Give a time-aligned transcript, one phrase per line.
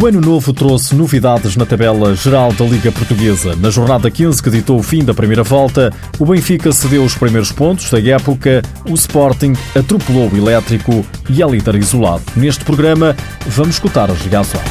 [0.00, 3.54] O ano novo trouxe novidades na tabela geral da Liga Portuguesa.
[3.54, 7.52] Na jornada 15, que ditou o fim da primeira volta, o Benfica cedeu os primeiros
[7.52, 8.60] pontos da época,
[8.90, 12.24] o Sporting atropelou o Elétrico e é líder isolado.
[12.34, 13.14] Neste programa,
[13.46, 14.64] vamos escutar as reações.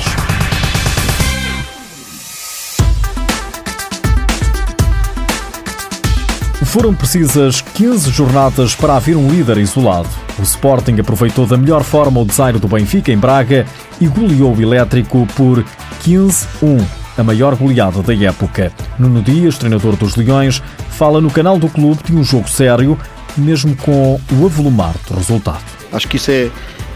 [6.66, 10.23] Foram precisas 15 jornadas para haver um líder isolado.
[10.40, 13.66] O Sporting aproveitou da melhor forma o desaire do Benfica em Braga
[14.02, 15.64] e goleou o Elétrico por
[16.04, 16.84] 15-1,
[17.18, 18.72] a maior goleada da época.
[18.98, 22.98] Nuno Dias, treinador dos Leões, fala no canal do clube de um jogo sério,
[23.38, 25.64] mesmo com o avolumar do resultado.
[25.92, 26.50] Acho que isso é,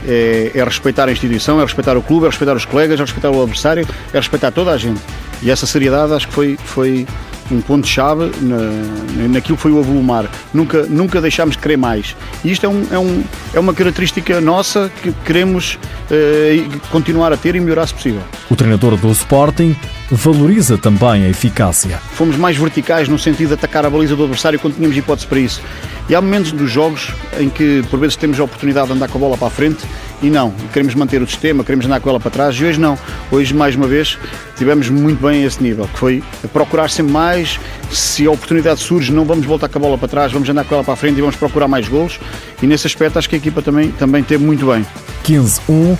[0.07, 3.29] é, é, respeitar a instituição, é respeitar o clube, é respeitar os colegas, é respeitar
[3.29, 4.99] o adversário, é respeitar toda a gente.
[5.43, 7.07] E essa seriedade acho que foi, foi
[7.51, 10.29] um ponto-chave na, naquilo que foi o avolumar.
[10.53, 12.15] Nunca, nunca deixámos de querer mais.
[12.43, 13.23] E isto é, um, é, um,
[13.53, 15.79] é uma característica nossa que queremos
[16.11, 18.21] eh, continuar a ter e melhorar se possível.
[18.49, 19.75] O treinador do Sporting
[20.09, 21.99] valoriza também a eficácia.
[22.13, 25.39] Fomos mais verticais no sentido de atacar a baliza do adversário quando tínhamos hipótese para
[25.39, 25.61] isso.
[26.09, 29.17] E há momentos dos jogos em que por vezes temos a oportunidade de andar com
[29.17, 29.85] a bola para a frente
[30.21, 32.97] e não, queremos manter o sistema, queremos andar com ela para trás e hoje não.
[33.31, 34.17] Hoje, mais uma vez,
[34.55, 37.59] tivemos muito bem a esse nível, que foi procurar sempre mais,
[37.91, 40.75] se a oportunidade surge, não vamos voltar com a bola para trás, vamos andar com
[40.75, 42.19] ela para a frente e vamos procurar mais golos
[42.61, 44.85] e nesse aspecto acho que a equipa também, também teve muito bem.
[45.23, 45.97] 15-1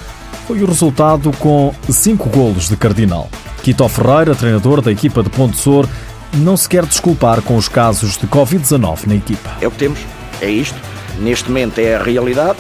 [0.48, 3.30] foi o resultado com 5 golos de Cardinal.
[3.62, 5.88] Quito Ferreira, treinador da equipa de Ponte Sor,
[6.36, 9.50] não se quer desculpar com os casos de Covid-19 na equipa.
[9.62, 10.00] É o que temos,
[10.42, 10.80] é isto.
[11.20, 12.58] Neste momento é a realidade.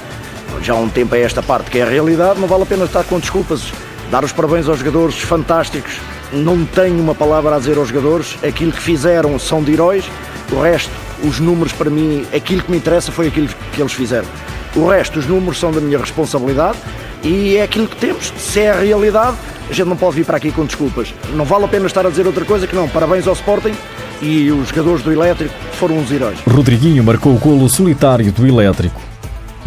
[0.62, 2.86] Já há um tempo é esta parte que é a realidade, não vale a pena
[2.86, 3.72] estar com desculpas.
[4.12, 6.00] Dar os parabéns aos jogadores fantásticos.
[6.32, 8.38] Não tenho uma palavra a dizer aos jogadores.
[8.44, 10.06] Aquilo que fizeram são de heróis.
[10.52, 10.92] O resto,
[11.24, 14.28] os números para mim, aquilo que me interessa foi aquilo que eles fizeram.
[14.76, 16.78] O resto, os números são da minha responsabilidade
[17.24, 18.32] e é aquilo que temos.
[18.38, 19.36] Se é a realidade,
[19.70, 21.14] a gente não pode vir para aqui com desculpas.
[21.34, 22.88] Não vale a pena estar a dizer outra coisa que não.
[22.88, 23.76] Parabéns ao Sporting
[24.22, 26.40] e os jogadores do Elétrico foram uns heróis.
[26.48, 29.02] Rodriguinho marcou o golo solitário do Elétrico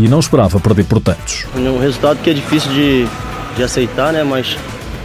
[0.00, 1.46] e não esperava perder por tantos.
[1.54, 3.06] Um resultado que é difícil de,
[3.56, 4.24] de aceitar, né?
[4.24, 4.56] Mas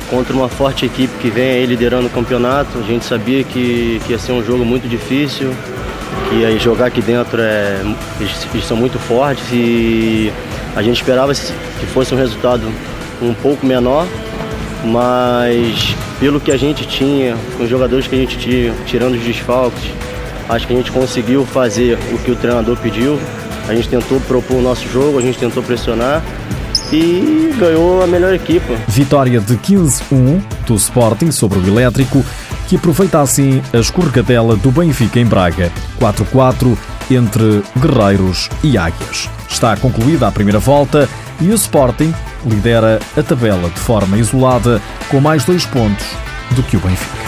[0.09, 4.13] contra uma forte equipe que vem aí liderando o campeonato, a gente sabia que, que
[4.13, 5.53] ia ser um jogo muito difícil,
[6.29, 7.81] que aí jogar aqui dentro é.
[8.19, 10.31] Eles, eles são muito fortes e
[10.75, 12.63] a gente esperava que fosse um resultado
[13.21, 14.07] um pouco menor,
[14.85, 19.21] mas pelo que a gente tinha, com os jogadores que a gente tinha, tirando os
[19.21, 19.83] desfalques,
[20.47, 23.19] acho que a gente conseguiu fazer o que o treinador pediu.
[23.67, 26.23] A gente tentou propor o nosso jogo, a gente tentou pressionar
[26.91, 28.73] e ganhou a melhor equipa.
[28.87, 32.23] Vitória de 15-1 do Sporting sobre o Elétrico,
[32.67, 35.71] que aproveita assim a escorregadela do Benfica em Braga.
[35.99, 36.77] 4-4
[37.09, 39.29] entre Guerreiros e Águias.
[39.49, 41.07] Está concluída a primeira volta
[41.39, 42.13] e o Sporting
[42.45, 46.05] lidera a tabela de forma isolada com mais dois pontos
[46.51, 47.24] do que o Benfica.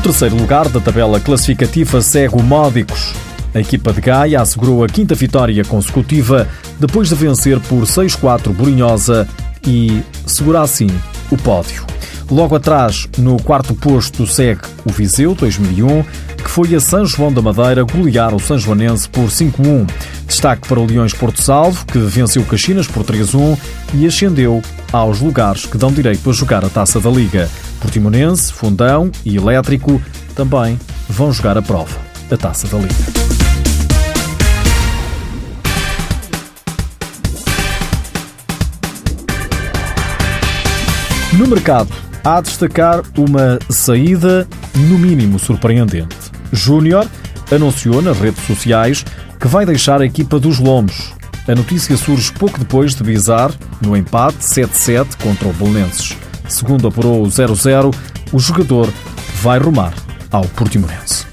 [0.00, 3.12] Terceiro lugar da tabela classificativa segue o Módicos.
[3.54, 9.28] A equipa de Gaia assegurou a quinta vitória consecutiva depois de vencer por 6-4 Borinhosa
[9.66, 10.88] e segura assim
[11.30, 11.84] o pódio.
[12.30, 16.02] Logo atrás, no quarto posto, segue o Viseu 2001,
[16.36, 19.90] que foi a São João da Madeira golear o São Joanense por 5-1.
[20.26, 23.58] Destaque para o Leões Porto Salvo, que venceu Caxinas por 3-1
[23.94, 24.62] e ascendeu
[24.92, 27.48] aos lugares que dão direito a jogar a Taça da Liga.
[27.80, 30.00] Portimonense, Fundão e Elétrico
[30.34, 30.78] também
[31.08, 31.98] vão jogar a prova,
[32.30, 33.30] a Taça da Liga.
[41.32, 41.90] No mercado,
[42.24, 46.16] há a destacar uma saída, no mínimo, surpreendente.
[46.52, 47.06] Júnior
[47.50, 49.04] anunciou nas redes sociais
[49.38, 51.19] que vai deixar a equipa dos Lomos.
[51.50, 53.50] A notícia surge pouco depois de Bizar,
[53.82, 56.16] no empate 7-7 contra o Belenenses.
[56.48, 57.92] Segundo apurou o 0-0,
[58.32, 58.88] o jogador
[59.42, 59.92] vai rumar
[60.30, 61.29] ao Portimonense.